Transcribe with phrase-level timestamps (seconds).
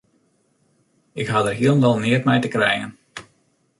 [1.21, 2.91] Ik ha dêr hielendal neat mei te krijen.